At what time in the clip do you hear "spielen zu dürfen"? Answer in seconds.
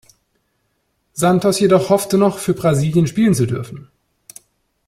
3.05-3.91